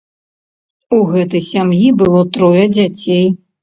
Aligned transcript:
У 0.97 1.01
гэтай 1.13 1.45
сям'і 1.51 1.87
было 2.03 2.27
трое 2.39 2.69
дзяцей. 2.77 3.27